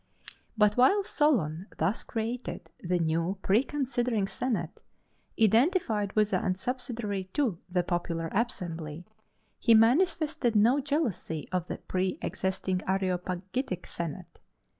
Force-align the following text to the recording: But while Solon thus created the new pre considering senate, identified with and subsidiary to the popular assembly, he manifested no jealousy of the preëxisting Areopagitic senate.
But 0.57 0.77
while 0.77 1.03
Solon 1.03 1.67
thus 1.77 2.03
created 2.03 2.71
the 2.83 2.97
new 2.97 3.37
pre 3.43 3.61
considering 3.63 4.25
senate, 4.27 4.81
identified 5.39 6.13
with 6.15 6.33
and 6.33 6.57
subsidiary 6.57 7.25
to 7.35 7.59
the 7.69 7.83
popular 7.83 8.27
assembly, 8.33 9.05
he 9.59 9.75
manifested 9.75 10.55
no 10.55 10.79
jealousy 10.79 11.47
of 11.51 11.67
the 11.67 11.77
preëxisting 11.77 12.81
Areopagitic 12.89 13.85
senate. 13.85 14.39